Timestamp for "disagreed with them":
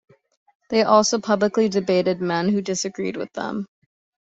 2.63-3.67